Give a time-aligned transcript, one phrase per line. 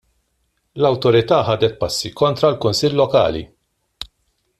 [0.79, 3.45] L-awtorità ħadet passi kontra kunsill lokali.